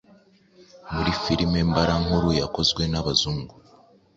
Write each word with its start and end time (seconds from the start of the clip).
Muri 0.93 1.11
filime 1.23 1.59
mbarankuru 1.69 2.27
yakozwe 2.41 2.81
na 2.91 3.01
bazungu 3.05 3.55